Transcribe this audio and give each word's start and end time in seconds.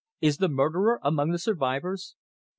"Is 0.19 0.37
the 0.37 0.49
murderer 0.49 0.99
among 1.03 1.29
the 1.29 1.37
survivors?" 1.37 2.15